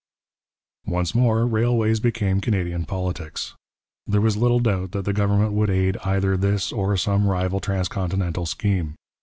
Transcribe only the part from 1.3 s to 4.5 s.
railways became Canadian politics. There was